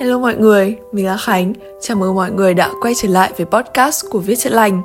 [0.00, 1.52] Hello mọi người, mình là Khánh.
[1.80, 4.82] Chào mừng mọi người đã quay trở lại với podcast của Viết Chữa Lành.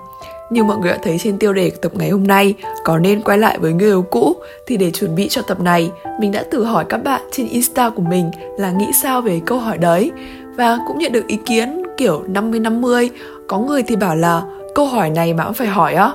[0.49, 2.53] Như mọi người đã thấy trên tiêu đề tập ngày hôm nay
[2.83, 4.35] có nên quay lại với người yêu cũ
[4.67, 7.89] thì để chuẩn bị cho tập này, mình đã thử hỏi các bạn trên Insta
[7.89, 10.11] của mình là nghĩ sao về câu hỏi đấy
[10.55, 13.09] và cũng nhận được ý kiến kiểu 50-50.
[13.47, 14.41] Có người thì bảo là
[14.75, 16.11] câu hỏi này mà cũng phải hỏi á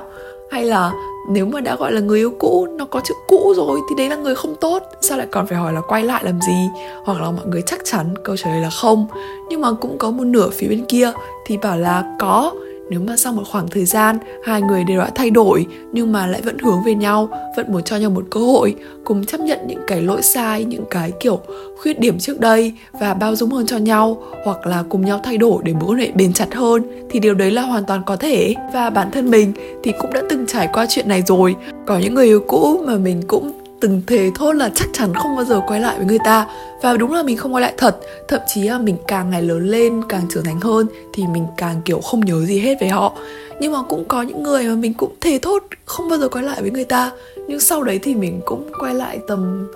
[0.51, 0.91] hay là
[1.27, 4.09] nếu mà đã gọi là người yêu cũ, nó có chữ cũ rồi thì đấy
[4.09, 4.83] là người không tốt.
[5.01, 6.69] Sao lại còn phải hỏi là quay lại làm gì?
[7.03, 9.07] Hoặc là mọi người chắc chắn câu trả lời là không.
[9.49, 11.11] Nhưng mà cũng có một nửa phía bên kia
[11.45, 12.53] thì bảo là có
[12.89, 16.27] nếu mà sau một khoảng thời gian, hai người đều đã thay đổi, nhưng mà
[16.27, 19.59] lại vẫn hướng về nhau, vẫn muốn cho nhau một cơ hội, cùng chấp nhận
[19.67, 21.39] những cái lỗi sai, những cái kiểu
[21.81, 25.37] khuyết điểm trước đây và bao dung hơn cho nhau, hoặc là cùng nhau thay
[25.37, 28.15] đổi để mối quan hệ bền chặt hơn, thì điều đấy là hoàn toàn có
[28.15, 28.55] thể.
[28.73, 31.55] Và bản thân mình thì cũng đã từng trải qua chuyện này rồi.
[31.85, 35.35] Có những người yêu cũ mà mình cũng từng thề thốt là chắc chắn không
[35.35, 36.47] bao giờ quay lại với người ta.
[36.81, 37.97] Và đúng là mình không quay lại thật.
[38.27, 41.81] Thậm chí là mình càng ngày lớn lên, càng trưởng thành hơn thì mình càng,
[41.85, 43.13] kiểu, không nhớ gì hết về họ.
[43.59, 46.43] Nhưng mà cũng có những người mà mình cũng thề thốt không bao giờ quay
[46.43, 47.11] lại với người ta.
[47.47, 49.67] Nhưng sau đấy thì mình cũng quay lại tầm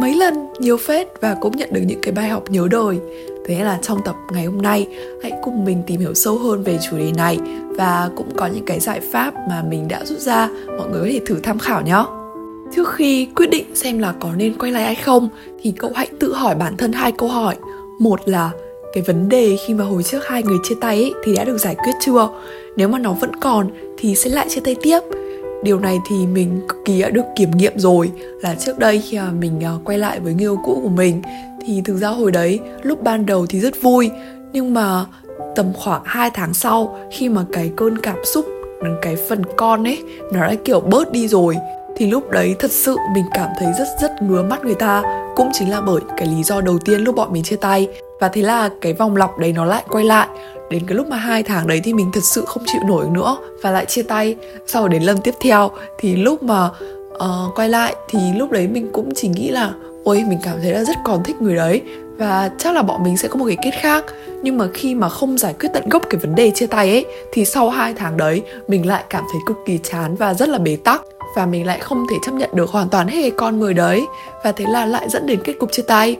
[0.00, 2.98] mấy lần, nhiều phết và cũng nhận được những cái bài học nhớ đời.
[3.46, 4.86] Thế là trong tập ngày hôm nay,
[5.22, 7.38] hãy cùng mình tìm hiểu sâu hơn về chủ đề này.
[7.70, 11.08] Và cũng có những cái giải pháp mà mình đã rút ra, mọi người có
[11.12, 12.04] thể thử tham khảo nhé
[12.74, 15.28] Trước khi quyết định xem là có nên quay lại hay không
[15.62, 17.56] thì cậu hãy tự hỏi bản thân hai câu hỏi.
[18.00, 18.50] Một là
[18.92, 21.58] cái vấn đề khi mà hồi trước hai người chia tay ấy, thì đã được
[21.58, 22.28] giải quyết chưa?
[22.76, 25.00] Nếu mà nó vẫn còn thì sẽ lại chia tay tiếp.
[25.62, 28.10] Điều này thì mình cực kỳ đã được kiểm nghiệm rồi
[28.42, 31.22] là trước đây khi mà mình à, quay lại với người yêu cũ của mình
[31.66, 34.10] thì thực ra hồi đấy lúc ban đầu thì rất vui
[34.52, 35.04] nhưng mà
[35.56, 38.46] tầm khoảng 2 tháng sau khi mà cái cơn cảm xúc
[39.02, 41.56] cái phần con ấy nó đã kiểu bớt đi rồi
[41.96, 45.02] thì lúc đấy thật sự mình cảm thấy rất rất ngứa mắt người ta.
[45.36, 47.88] Cũng chính là bởi cái lý do đầu tiên lúc bọn mình chia tay.
[48.20, 50.28] Và thế là cái vòng lọc đấy nó lại quay lại.
[50.70, 53.36] Đến cái lúc mà hai tháng đấy thì mình thật sự không chịu nổi nữa
[53.62, 54.36] và lại chia tay.
[54.66, 56.68] Sau đến lần tiếp theo thì lúc mà
[57.14, 59.72] uh, quay lại thì lúc đấy mình cũng chỉ nghĩ là
[60.04, 61.82] ôi mình cảm thấy là rất còn thích người đấy.
[62.18, 64.04] Và chắc là bọn mình sẽ có một cái kết khác.
[64.42, 67.04] Nhưng mà khi mà không giải quyết tận gốc cái vấn đề chia tay ấy
[67.32, 70.58] thì sau hai tháng đấy mình lại cảm thấy cực kỳ chán và rất là
[70.58, 71.02] bế tắc
[71.36, 74.06] và mình lại không thể chấp nhận được hoàn toàn hết con người đấy.
[74.44, 76.16] Và thế là lại dẫn đến kết cục chia tay.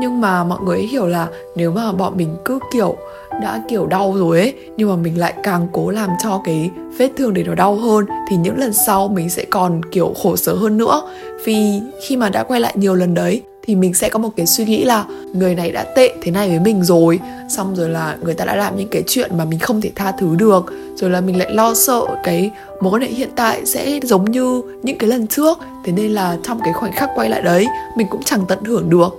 [0.00, 1.26] Nhưng mà mọi người hiểu là
[1.56, 2.96] nếu mà bọn mình cứ kiểu
[3.42, 7.10] đã kiểu đau rồi ấy, nhưng mà mình lại càng cố làm cho cái vết
[7.16, 10.54] thương để nó đau hơn, thì những lần sau mình sẽ còn kiểu khổ sở
[10.54, 11.02] hơn nữa.
[11.44, 14.46] Vì khi mà đã quay lại nhiều lần đấy thì mình sẽ có một cái
[14.46, 17.20] suy nghĩ là người này đã tệ thế này với mình rồi.
[17.48, 20.12] Xong rồi là người ta đã làm những cái chuyện mà mình không thể tha
[20.12, 20.64] thứ được.
[20.94, 24.62] Rồi là mình lại lo sợ cái mối quan hệ hiện tại sẽ giống như
[24.82, 25.58] những cái lần trước.
[25.84, 28.90] Thế nên là trong cái khoảnh khắc quay lại đấy, mình cũng chẳng tận hưởng
[28.90, 29.10] được.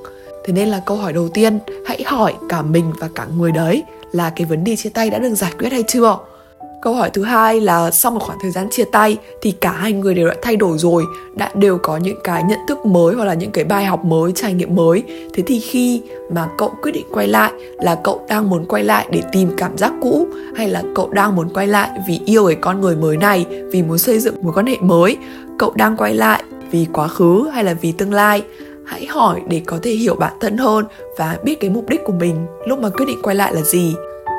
[0.46, 3.84] Thế nên là câu hỏi đầu tiên, hãy hỏi cả mình và cả người đấy
[4.12, 6.18] là cái vấn đề chia tay đã được giải quyết hay chưa?
[6.82, 9.94] Câu hỏi thứ hai là sau một khoảng thời gian chia tay thì cả hai
[9.94, 11.04] người đều đã thay đổi rồi,
[11.36, 14.32] đã đều có những cái nhận thức mới hoặc là những cái bài học mới,
[14.36, 15.04] trải nghiệm mới.
[15.34, 16.02] Thế thì khi
[16.32, 19.78] mà cậu quyết định quay lại là cậu đang muốn quay lại để tìm cảm
[19.78, 23.18] giác cũ hay là cậu đang muốn quay lại vì yêu cái con người mới
[23.18, 25.18] này, vì muốn xây dựng một quan hệ mới,
[25.60, 28.44] cậu đang quay lại vì quá khứ hay là vì tương lai?
[28.86, 30.86] Hãy hỏi để có thể hiểu bản thân hơn
[31.18, 32.46] và biết cái mục đích của mình.
[32.68, 33.96] Lúc mà quyết định quay lại là gì?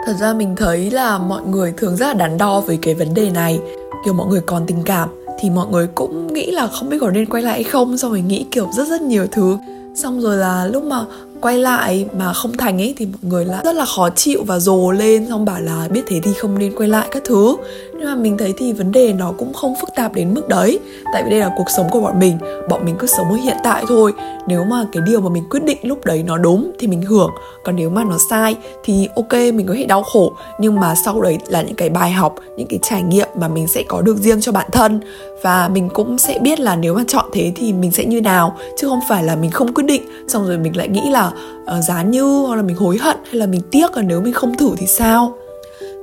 [0.07, 3.15] Thật ra mình thấy là mọi người thường rất là đắn đo với cái vấn
[3.15, 3.61] đề này.
[4.05, 5.09] Kiểu mọi người còn tình cảm
[5.41, 8.11] thì mọi người cũng nghĩ là không biết có nên quay lại hay không, xong
[8.11, 9.57] rồi nghĩ kiểu rất rất nhiều thứ.
[9.95, 11.05] Xong rồi là lúc mà
[11.41, 14.59] quay lại mà không thành ấy thì mọi người lại rất là khó chịu và
[14.59, 17.57] rồ lên, xong bảo là biết thế thì không nên quay lại các thứ
[18.01, 20.79] nhưng mà mình thấy thì vấn đề nó cũng không phức tạp đến mức đấy.
[21.13, 22.39] Tại vì đây là cuộc sống của bọn mình
[22.69, 24.13] bọn mình cứ sống ở hiện tại thôi.
[24.47, 27.31] Nếu mà cái điều mà mình quyết định lúc đấy nó đúng thì mình hưởng
[27.65, 30.33] còn nếu mà nó sai thì ok mình có thể đau khổ.
[30.59, 33.69] Nhưng mà sau đấy là những cái bài học những cái trải nghiệm mà mình
[33.69, 35.01] sẽ có được riêng cho bản thân.
[35.43, 38.57] Và mình cũng sẽ biết là nếu mà chọn thế thì mình sẽ như nào
[38.77, 41.31] chứ không phải là mình không quyết định xong rồi mình lại nghĩ là
[41.79, 44.33] uh, giá như hoặc là mình hối hận hay là mình tiếc là nếu mình
[44.33, 45.35] không thử thì sao?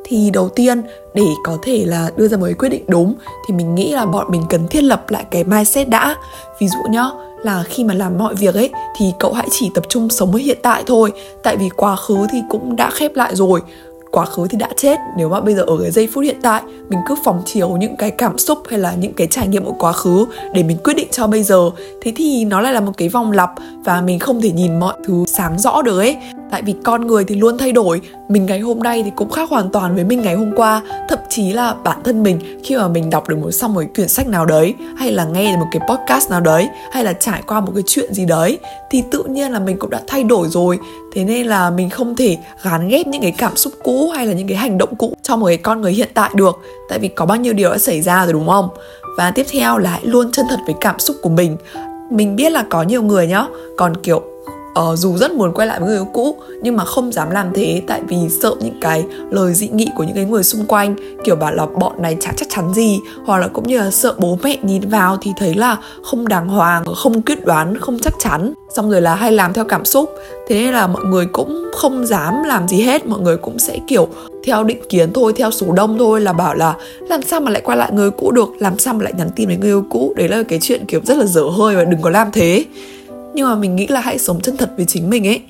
[0.07, 0.81] Thì đầu tiên,
[1.13, 3.13] để có thể là đưa ra một cái quyết định đúng,
[3.47, 6.15] thì mình nghĩ là bọn mình cần thiết lập lại cái mindset đã.
[6.59, 7.05] Ví dụ nhá,
[7.43, 10.41] là khi mà làm mọi việc ấy, thì cậu hãy chỉ tập trung sống với
[10.41, 11.11] hiện tại thôi.
[11.43, 13.61] Tại vì quá khứ thì cũng đã khép lại rồi.
[14.11, 14.97] Quá khứ thì đã chết.
[15.17, 17.95] Nếu mà bây giờ ở cái giây phút hiện tại, mình cứ phóng chiếu những
[17.95, 20.93] cái cảm xúc hay là những cái trải nghiệm của quá khứ để mình quyết
[20.93, 21.69] định cho bây giờ,
[22.01, 23.49] thế thì nó lại là một cái vòng lặp
[23.85, 26.17] và mình không thể nhìn mọi thứ sáng rõ được ấy
[26.51, 28.01] tại vì con người thì luôn thay đổi.
[28.29, 30.81] Mình ngày hôm nay thì cũng khác hoàn toàn với mình ngày hôm qua.
[31.09, 34.07] Thậm chí là bản thân mình, khi mà mình đọc được một xong một quyển
[34.07, 37.41] sách nào đấy, hay là nghe được một cái podcast nào đấy, hay là trải
[37.47, 38.57] qua một cái chuyện gì đấy,
[38.89, 40.79] thì tự nhiên là mình cũng đã thay đổi rồi.
[41.15, 44.33] Thế nên là mình không thể gán ghép những cái cảm xúc cũ hay là
[44.33, 46.59] những cái hành động cũ cho một cái con người hiện tại được.
[46.89, 48.69] Tại vì có bao nhiêu điều đã xảy ra rồi, đúng không?
[49.17, 51.57] Và tiếp theo là hãy luôn chân thật với cảm xúc của mình.
[52.11, 53.45] Mình biết là có nhiều người nhá,
[53.77, 54.21] còn kiểu
[54.77, 57.53] uh, dù rất muốn quay lại với người yêu cũ nhưng mà không dám làm
[57.53, 60.95] thế tại vì sợ những cái lời dị nghị của những cái người xung quanh
[61.23, 64.13] kiểu bảo là bọn này chả chắc chắn gì hoặc là cũng như là sợ
[64.17, 68.13] bố mẹ nhìn vào thì thấy là không đàng hoàng không quyết đoán không chắc
[68.19, 68.53] chắn.
[68.75, 70.09] Xong rồi là hay làm theo cảm xúc.
[70.47, 73.79] Thế nên là mọi người cũng không dám làm gì hết mọi người cũng sẽ
[73.87, 74.07] kiểu
[74.43, 76.75] theo định kiến thôi theo số đông thôi là bảo là
[77.09, 78.49] làm sao mà lại quay lại người cũ được?
[78.59, 80.13] Làm sao mà lại nhắn tin với người yêu cũ?
[80.17, 82.65] Đấy là cái chuyện kiểu rất là dở hơi và đừng có làm thế
[83.37, 85.41] nhưng mà mình nghĩ là hãy sống chân thật với chính mình ấy.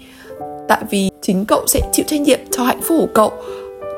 [0.68, 3.32] Tại vì chính cậu sẽ chịu trách nhiệm cho hạnh phúc của cậu.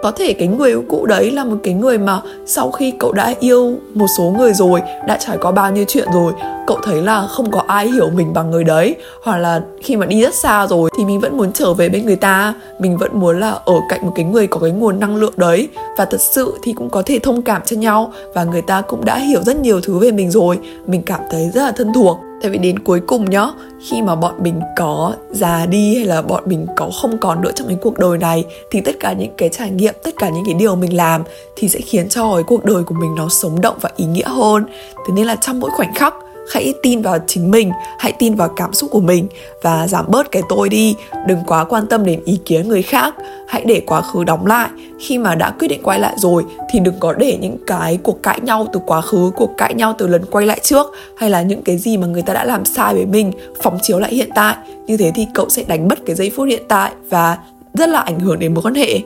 [0.04, 3.12] Có thể cái người yêu cũ đấy là một cái người mà sau khi cậu
[3.12, 6.34] đã yêu một số người rồi, đã trải qua bao nhiêu chuyện rồi,
[6.68, 8.96] cậu thấy là không có ai hiểu mình bằng người đấy.
[9.24, 12.06] Hoặc là khi mà đi rất xa rồi thì mình vẫn muốn trở về bên
[12.06, 12.54] người ta.
[12.80, 15.68] Mình vẫn muốn là ở cạnh một cái người có cái nguồn năng lượng đấy.
[15.98, 18.14] Và thật sự thì cũng có thể thông cảm cho nhau.
[18.34, 20.60] Và người ta cũng đã hiểu rất nhiều thứ về mình rồi.
[20.88, 23.48] Mình cảm thấy rất là thân thuộc tại vì đến cuối cùng nhá,
[23.90, 27.52] khi mà bọn mình có già đi hay là bọn mình có không còn nữa
[27.56, 30.46] trong cái cuộc đời này, thì tất cả những cái trải nghiệm, tất cả những
[30.46, 31.24] cái điều mình làm
[31.56, 34.28] thì sẽ khiến cho cái cuộc đời của mình nó sống động và ý nghĩa
[34.28, 34.66] hơn.
[34.96, 36.14] Thế nên là trong mỗi khoảnh khắc
[36.54, 39.28] hãy tin vào chính mình, hãy tin vào cảm xúc của mình
[39.62, 40.96] và giảm bớt cái tôi đi.
[41.28, 43.16] Đừng quá quan tâm đến ý kiến người khác.
[43.48, 44.70] Hãy để quá khứ đóng lại.
[45.00, 48.24] Khi mà đã quyết định quay lại rồi, thì đừng có để những cái cuộc
[48.24, 51.42] cãi nhau từ quá khứ, cuộc cãi nhau từ lần quay lại trước hay là
[51.42, 53.32] những cái gì mà người ta đã làm sai với mình
[53.62, 54.56] phóng chiếu lại hiện tại.
[54.88, 57.38] Như thế thì cậu sẽ đánh mất cái giây phút hiện tại và
[57.74, 59.00] rất là ảnh hưởng đến mối quan hệ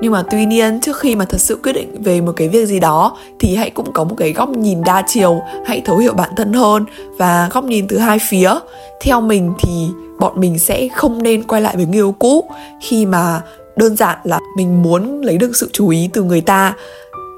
[0.00, 2.66] nhưng mà tuy nhiên, trước khi mà thật sự quyết định về một cái việc
[2.66, 6.14] gì đó, thì hãy cũng có một cái góc nhìn đa chiều, hãy thấu hiểu
[6.14, 6.84] bản thân hơn.
[7.18, 8.54] Và góc nhìn từ hai phía,
[9.00, 9.88] theo mình thì
[10.18, 12.44] bọn mình sẽ không nên quay lại với người yêu cũ.
[12.82, 13.42] Khi mà
[13.76, 16.74] đơn giản là mình muốn lấy được sự chú ý từ người ta,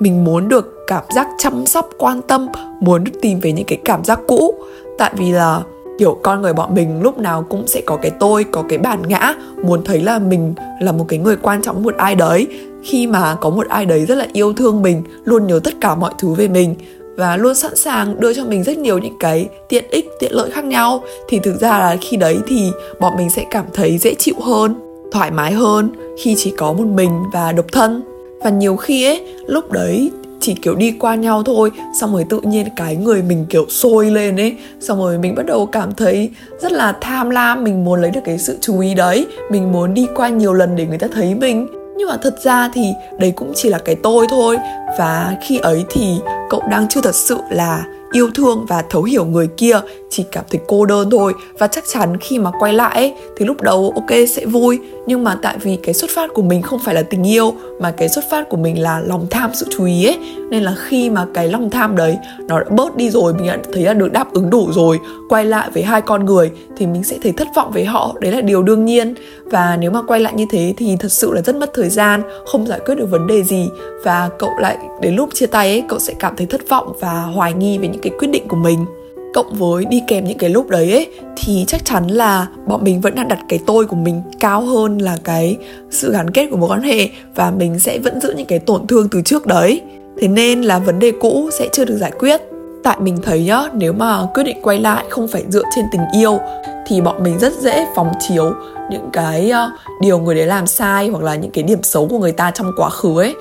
[0.01, 2.49] mình muốn được cảm giác chăm sóc, quan tâm,
[2.81, 4.55] muốn được tìm về những cái cảm giác cũ.
[4.99, 5.61] Tại vì là
[5.99, 9.03] kiểu, con người bọn mình lúc nào cũng sẽ có cái tôi, có cái bản
[9.09, 9.35] ngã,
[9.65, 12.47] muốn thấy là mình là một cái người quan trọng một ai đấy.
[12.83, 15.95] Khi mà có một ai đấy rất là yêu thương mình, luôn nhớ tất cả
[15.95, 16.75] mọi thứ về mình
[17.17, 20.51] và luôn sẵn sàng đưa cho mình rất nhiều những cái tiện ích, tiện lợi
[20.51, 24.15] khác nhau, thì thực ra là khi đấy thì bọn mình sẽ cảm thấy dễ
[24.15, 24.75] chịu hơn,
[25.13, 28.03] thoải mái hơn khi chỉ có một mình và độc thân.
[28.45, 30.11] Và nhiều khi ấy, lúc đấy
[30.43, 31.71] chỉ kiểu đi qua nhau thôi.
[32.01, 34.57] Xong rồi tự nhiên cái người mình kiểu sôi lên ấy.
[34.81, 36.31] Xong rồi mình bắt đầu cảm thấy
[36.61, 37.65] rất là tham lam.
[37.65, 39.27] Mình muốn lấy được cái sự chú ý đấy.
[39.51, 41.67] Mình muốn đi qua nhiều lần để người ta thấy mình.
[41.97, 42.83] Nhưng mà thật ra thì
[43.19, 44.57] đấy cũng chỉ là cái tôi thôi.
[44.99, 46.17] Và khi ấy thì
[46.51, 49.81] cậu đang chưa thật sự là yêu thương và thấu hiểu người kia
[50.13, 51.33] chỉ cảm thấy cô đơn thôi.
[51.59, 55.25] Và chắc chắn khi mà quay lại ấy, thì lúc đầu ok sẽ vui nhưng
[55.25, 58.09] mà tại vì cái xuất phát của mình không phải là tình yêu mà cái
[58.09, 60.19] xuất phát của mình là lòng tham sự chú ý ấy.
[60.51, 62.17] Nên là khi mà cái lòng tham đấy
[62.49, 65.45] nó đã bớt đi rồi mình đã thấy là được đáp ứng đủ rồi quay
[65.45, 68.15] lại với hai con người thì mình sẽ thấy thất vọng với họ.
[68.21, 69.15] Đấy là điều đương nhiên.
[69.45, 72.23] Và nếu mà quay lại như thế thì thật sự là rất mất thời gian
[72.47, 73.69] không giải quyết được vấn đề gì.
[74.05, 77.13] Và cậu lại đến lúc chia tay ấy cậu sẽ cảm thấy thất vọng và
[77.13, 78.87] hoài nghi về những cái quyết định của mình
[79.35, 83.01] cộng với đi kèm những cái lúc đấy ấy thì chắc chắn là bọn mình
[83.01, 85.57] vẫn đang đặt cái tôi của mình cao hơn là cái
[85.91, 88.87] sự gắn kết của mối quan hệ và mình sẽ vẫn giữ những cái tổn
[88.87, 89.81] thương từ trước đấy.
[90.21, 92.41] Thế nên là vấn đề cũ sẽ chưa được giải quyết.
[92.83, 96.03] Tại mình thấy nhá nếu mà quyết định quay lại không phải dựa trên tình
[96.15, 96.39] yêu
[96.87, 98.53] thì bọn mình rất dễ phóng chiếu
[98.91, 102.19] những cái uh, điều người đấy làm sai hoặc là những cái điểm xấu của
[102.19, 103.35] người ta trong quá khứ ấy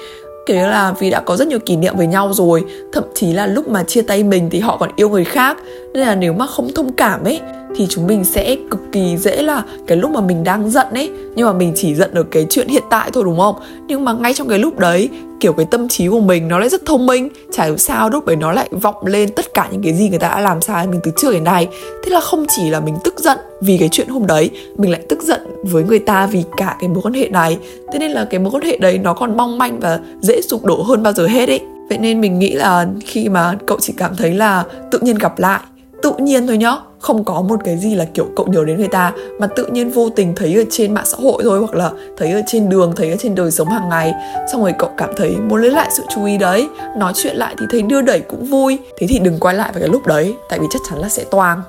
[0.45, 3.47] kiểu là vì đã có rất nhiều kỷ niệm với nhau rồi, thậm chí là
[3.47, 5.57] lúc mà chia tay mình thì họ còn yêu người khác.
[5.93, 7.39] Nên là nếu mà không thông cảm ấy
[7.75, 11.11] thì chúng mình sẽ cực kỳ dễ là cái lúc mà mình đang giận ấy,
[11.35, 13.55] nhưng mà mình chỉ giận ở cái chuyện hiện tại thôi, đúng không?
[13.87, 15.09] Nhưng mà ngay trong cái lúc đấy,
[15.39, 18.25] kiểu cái tâm trí của mình nó lại rất thông minh, chả hiểu sao lúc
[18.25, 20.87] đấy nó lại vọng lên tất cả những cái gì người ta đã làm sai
[20.87, 21.67] mình từ trước đến nay.
[22.03, 25.01] Thế là không chỉ là mình tức giận vì cái chuyện hôm đấy, mình lại
[25.09, 27.57] tức giận với người ta vì cả cái mối quan hệ này.
[27.93, 30.65] Thế nên là cái mối quan hệ đấy nó còn mong manh và dễ sụp
[30.65, 31.59] đổ hơn bao giờ hết ấy.
[31.89, 35.39] Vậy nên mình nghĩ là khi mà cậu chỉ cảm thấy là tự nhiên gặp
[35.39, 35.59] lại,
[36.01, 38.87] tự nhiên thôi nhá không có một cái gì là kiểu cậu nhớ đến người
[38.87, 41.91] ta, mà tự nhiên vô tình thấy ở trên mạng xã hội thôi, hoặc là
[42.17, 44.13] thấy ở trên đường, thấy ở trên đời sống hàng ngày.
[44.51, 46.69] Xong rồi cậu cảm thấy muốn lấy lại sự chú ý đấy.
[46.97, 48.79] Nói chuyện lại thì thấy đưa đẩy cũng vui.
[48.97, 51.23] Thế thì đừng quay lại vào cái lúc đấy, tại vì chắc chắn là sẽ
[51.31, 51.61] toang.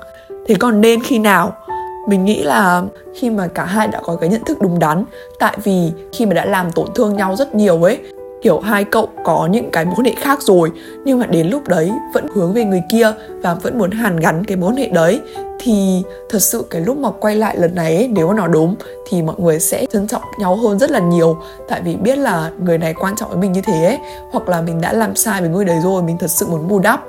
[0.47, 1.53] Thế còn nên khi nào?
[2.07, 2.81] Mình nghĩ là
[3.15, 5.05] khi mà cả hai đã có cái nhận thức đúng đắn,
[5.39, 7.99] tại vì khi mà đã làm tổn thương nhau rất nhiều ấy
[8.43, 10.71] kiểu hai cậu có những cái mối quan hệ khác rồi
[11.05, 14.43] nhưng mà đến lúc đấy vẫn hướng về người kia và vẫn muốn hàn gắn
[14.45, 15.19] cái mối quan hệ đấy.
[15.59, 18.75] Thì thật sự cái lúc mà quay lại lần này ấy, nếu mà nó đúng
[19.09, 21.37] thì mọi người sẽ trân trọng nhau hơn rất là nhiều.
[21.69, 23.97] Tại vì biết là người này quan trọng với mình như thế ấy
[24.31, 26.79] hoặc là mình đã làm sai với người đấy rồi mình thật sự muốn bù
[26.79, 27.03] đắp.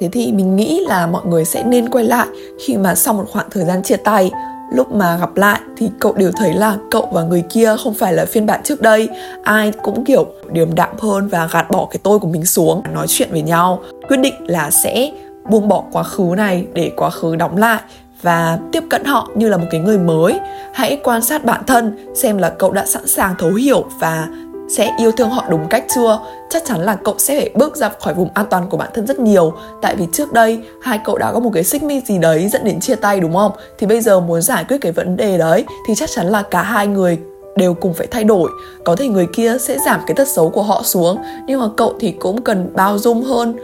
[0.00, 2.26] Thế thì mình nghĩ là mọi người sẽ nên quay lại
[2.66, 4.30] khi mà sau một khoảng thời gian chia tay
[4.72, 8.12] lúc mà gặp lại thì cậu đều thấy là cậu và người kia không phải
[8.12, 9.08] là phiên bản trước đây.
[9.42, 12.82] Ai cũng, kiểu, điềm đạm hơn và gạt bỏ cái tôi của mình xuống.
[12.94, 15.10] Nói chuyện với nhau, quyết định là sẽ
[15.50, 17.80] buông bỏ quá khứ này để quá khứ đóng lại
[18.22, 20.40] và tiếp cận họ như là một cái người mới.
[20.74, 24.28] Hãy quan sát bản thân xem là cậu đã sẵn sàng thấu hiểu và
[24.76, 26.20] sẽ yêu thương họ đúng cách chưa?
[26.50, 29.06] Chắc chắn là cậu sẽ phải bước ra khỏi vùng an toàn của bản thân
[29.06, 29.52] rất nhiều.
[29.82, 32.64] Tại vì trước đây, hai cậu đã có một cái xích mích gì đấy dẫn
[32.64, 33.52] đến chia tay đúng không?
[33.78, 36.62] Thì bây giờ muốn giải quyết cái vấn đề đấy, thì chắc chắn là cả
[36.62, 37.18] hai người
[37.56, 38.50] đều cùng phải thay đổi.
[38.84, 41.94] Có thể người kia sẽ giảm cái tật xấu của họ xuống, nhưng mà cậu
[42.00, 43.56] thì cũng cần bao dung hơn.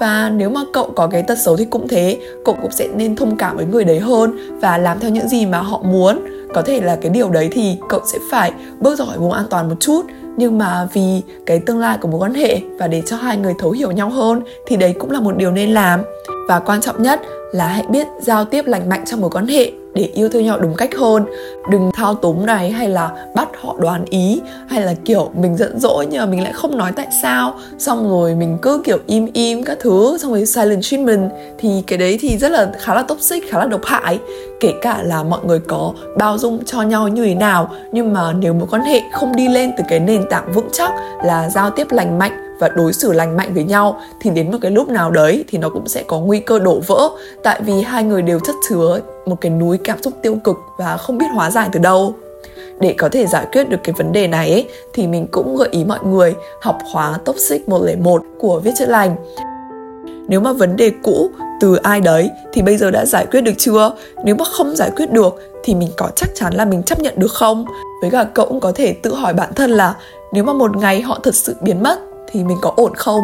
[0.00, 3.16] Và nếu mà cậu có cái tật xấu thì cũng thế, cậu cũng sẽ nên
[3.16, 6.18] thông cảm với người đấy hơn và làm theo những gì mà họ muốn
[6.54, 9.44] có thể là cái điều đấy thì cậu sẽ phải bước ra khỏi vùng an
[9.50, 10.02] toàn một chút.
[10.36, 13.54] Nhưng mà vì cái tương lai của mối quan hệ và để cho hai người
[13.58, 16.02] thấu hiểu nhau hơn thì đấy cũng là một điều nên làm.
[16.48, 17.20] Và quan trọng nhất
[17.52, 20.58] là hãy biết giao tiếp lành mạnh trong mối quan hệ để yêu thương nhau
[20.58, 21.24] đúng cách hơn.
[21.70, 25.80] Đừng thao túng này, hay là bắt họ đoán ý, hay là kiểu mình giận
[25.80, 27.54] dỗi nhưng mà mình lại không nói tại sao.
[27.78, 31.30] Xong rồi mình cứ kiểu im im các thứ, xong rồi silent treatment.
[31.58, 34.18] Thì cái đấy thì rất là khá là toxic, khá là độc hại.
[34.60, 38.32] Kể cả là mọi người có bao dung cho nhau như thế nào, nhưng mà
[38.32, 40.92] nếu mối quan hệ không đi lên từ cái nền tảng vững chắc
[41.24, 44.58] là giao tiếp lành mạnh và đối xử lành mạnh với nhau, thì đến một
[44.60, 47.08] cái lúc nào đấy thì nó cũng sẽ có nguy cơ đổ vỡ.
[47.42, 50.96] Tại vì hai người đều chất chứa một cái núi cảm xúc tiêu cực và
[50.96, 52.14] không biết hóa giải từ đâu
[52.80, 55.68] để có thể giải quyết được cái vấn đề này ấy, thì mình cũng gợi
[55.70, 59.16] ý mọi người học khóa Toxic 101 của Viết Chữa Lành.
[60.28, 61.30] Nếu mà vấn đề cũ
[61.60, 63.92] từ ai đấy thì bây giờ đã giải quyết được chưa?
[64.24, 67.14] Nếu mà không giải quyết được thì mình có chắc chắn là mình chấp nhận
[67.16, 67.64] được không?
[68.02, 69.94] Với cả cậu cũng có thể tự hỏi bản thân là
[70.32, 71.98] nếu mà một ngày họ thật sự biến mất
[72.32, 73.22] thì mình có ổn không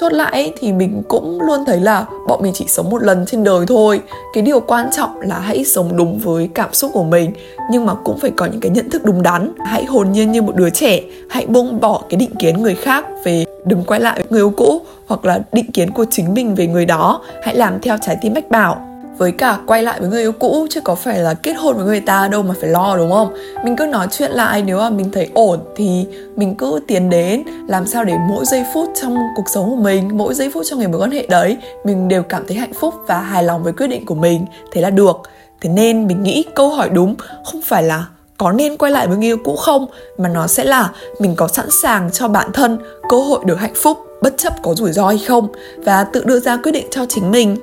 [0.00, 3.44] chốt lại thì mình cũng luôn thấy là bọn mình chỉ sống một lần trên
[3.44, 4.00] đời thôi.
[4.32, 7.32] Cái điều quan trọng là hãy sống đúng với cảm xúc của mình,
[7.70, 9.52] nhưng mà cũng phải có những cái nhận thức đúng đắn.
[9.66, 11.00] Hãy hồn nhiên như một đứa trẻ,
[11.30, 14.52] hãy buông bỏ cái định kiến người khác về đừng quay lại với người yêu
[14.56, 17.22] cũ, hoặc là định kiến của chính mình về người đó.
[17.42, 18.87] Hãy làm theo trái tim mách bảo
[19.18, 21.86] với cả quay lại với người yêu cũ, chứ có phải là kết hôn với
[21.86, 23.34] người ta đâu mà phải lo, đúng không?
[23.64, 26.06] Mình cứ nói chuyện lại, nếu mà mình thấy ổn thì
[26.36, 30.18] mình cứ tiến đến, làm sao để mỗi giây phút trong cuộc sống của mình,
[30.18, 32.94] mỗi giây phút trong ngày mối quan hệ đấy, mình đều cảm thấy hạnh phúc
[33.06, 34.46] và hài lòng với quyết định của mình.
[34.72, 35.16] Thế là được.
[35.60, 38.06] Thế nên mình nghĩ câu hỏi đúng không phải là
[38.36, 39.86] có nên quay lại với người yêu cũ không,
[40.18, 43.74] mà nó sẽ là mình có sẵn sàng cho bản thân cơ hội được hạnh
[43.76, 47.06] phúc, bất chấp có rủi ro hay không, và tự đưa ra quyết định cho
[47.08, 47.56] chính mình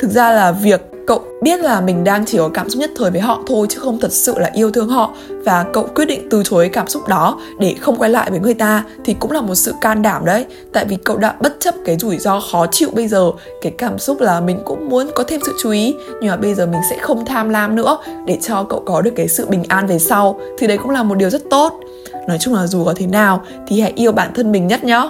[0.00, 3.10] thực ra là việc cậu biết là mình đang chỉ có cảm xúc nhất thời
[3.10, 5.10] với họ thôi, chứ không thật sự là yêu thương họ.
[5.44, 8.54] Và cậu quyết định từ chối cảm xúc đó để không quay lại với người
[8.54, 10.44] ta thì cũng là một sự can đảm đấy.
[10.72, 13.30] Tại vì cậu đã bất chấp cái rủi ro khó chịu bây giờ,
[13.62, 16.54] cái cảm xúc là mình cũng muốn có thêm sự chú ý, nhưng mà bây
[16.54, 19.64] giờ mình sẽ không tham lam nữa để cho cậu có được cái sự bình
[19.68, 21.80] an về sau, thì đấy cũng là một điều rất tốt.
[22.28, 25.02] Nói chung là dù có thế nào thì hãy yêu bản thân mình nhất nhá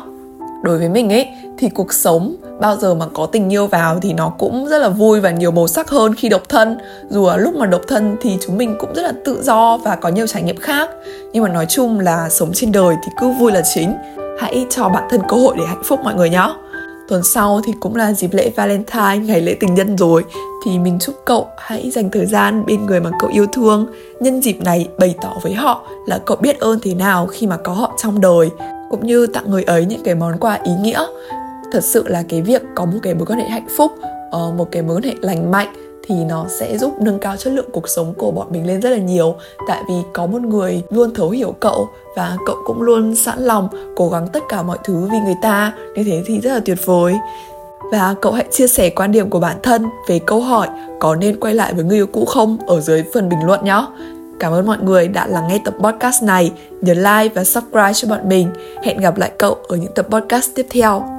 [0.66, 4.12] đối với mình ấy thì cuộc sống bao giờ mà có tình yêu vào thì
[4.12, 6.78] nó cũng rất là vui và nhiều màu sắc hơn khi độc thân.
[7.10, 9.96] Dù là lúc mà độc thân thì chúng mình cũng rất là tự do và
[9.96, 10.90] có nhiều trải nghiệm khác.
[11.32, 13.94] Nhưng mà nói chung là sống trên đời thì cứ vui là chính.
[14.40, 16.48] Hãy cho bản thân cơ hội để hạnh phúc mọi người nhé
[17.08, 20.24] tuần sau thì cũng là dịp lễ Valentine, ngày lễ tình nhân rồi.
[20.64, 23.86] Thì mình chúc cậu hãy dành thời gian bên người mà cậu yêu thương.
[24.20, 27.56] Nhân dịp này bày tỏ với họ là cậu biết ơn thế nào khi mà
[27.56, 28.50] có họ trong đời
[28.90, 31.06] cũng như tặng người ấy những cái món quà ý nghĩa.
[31.72, 33.92] Thật sự là cái việc có một cái mối quan hệ hạnh phúc
[34.30, 35.68] ờ, một cái mối quan hệ lành mạnh
[36.08, 38.90] thì nó sẽ giúp nâng cao chất lượng cuộc sống của bọn mình lên rất
[38.90, 39.34] là nhiều.
[39.68, 43.68] Tại vì có một người luôn thấu hiểu cậu và cậu cũng luôn sẵn lòng
[43.96, 45.72] cố gắng tất cả mọi thứ vì người ta.
[45.94, 47.14] Như thế thì rất là tuyệt vời.
[47.92, 50.68] Và cậu hãy chia sẻ quan điểm của bản thân về câu hỏi
[51.00, 53.86] có nên quay lại với người yêu cũ không ở dưới phần bình luận nhé.
[54.40, 56.52] Cảm ơn mọi người đã lắng nghe tập podcast này.
[56.80, 58.50] Nhớ like và subscribe cho bọn mình.
[58.84, 61.15] Hẹn gặp lại cậu ở những tập podcast tiếp theo.